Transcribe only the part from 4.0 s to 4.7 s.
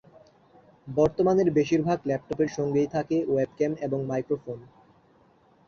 Microphone.